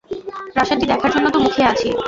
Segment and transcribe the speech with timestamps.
[0.53, 1.89] প্রাসাদটি দেখার জন্য তো মুখিয়ে আছি।